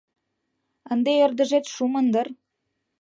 [0.91, 2.27] Ынде ӧрдыжет шумын дыр?